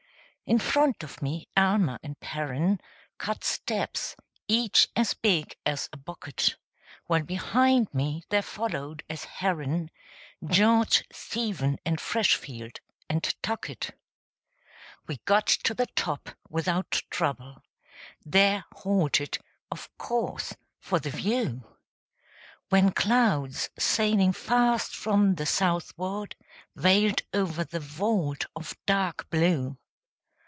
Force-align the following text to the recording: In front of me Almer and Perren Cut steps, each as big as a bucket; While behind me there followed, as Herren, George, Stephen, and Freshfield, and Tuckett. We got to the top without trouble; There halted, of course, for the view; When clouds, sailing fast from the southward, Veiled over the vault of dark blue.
In 0.43 0.59
front 0.59 1.01
of 1.01 1.21
me 1.21 1.47
Almer 1.55 1.97
and 2.03 2.19
Perren 2.19 2.81
Cut 3.17 3.45
steps, 3.45 4.17
each 4.49 4.89
as 4.97 5.13
big 5.13 5.55
as 5.65 5.87
a 5.93 5.97
bucket; 5.97 6.57
While 7.05 7.23
behind 7.23 7.93
me 7.93 8.23
there 8.27 8.41
followed, 8.41 9.01
as 9.09 9.23
Herren, 9.23 9.91
George, 10.45 11.05
Stephen, 11.09 11.77
and 11.85 12.01
Freshfield, 12.01 12.81
and 13.09 13.23
Tuckett. 13.41 13.91
We 15.07 15.21
got 15.23 15.47
to 15.47 15.73
the 15.73 15.85
top 15.85 16.31
without 16.49 17.03
trouble; 17.09 17.61
There 18.25 18.65
halted, 18.73 19.37
of 19.71 19.89
course, 19.97 20.53
for 20.81 20.99
the 20.99 21.11
view; 21.11 21.77
When 22.67 22.91
clouds, 22.91 23.69
sailing 23.79 24.33
fast 24.33 24.93
from 24.93 25.35
the 25.35 25.45
southward, 25.45 26.35
Veiled 26.75 27.21
over 27.33 27.63
the 27.63 27.79
vault 27.79 28.47
of 28.53 28.75
dark 28.85 29.29
blue. 29.29 29.77